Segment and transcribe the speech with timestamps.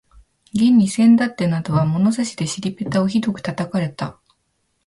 [0.51, 4.19] 現にせんだってなどは物差しで尻ぺたをひどく叩かれた